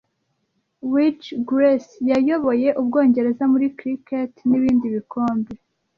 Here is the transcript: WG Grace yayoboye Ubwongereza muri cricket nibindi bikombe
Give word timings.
WG 0.93 1.21
Grace 1.47 1.93
yayoboye 2.11 2.69
Ubwongereza 2.79 3.43
muri 3.53 3.67
cricket 3.77 4.33
nibindi 4.47 4.85
bikombe 4.95 5.51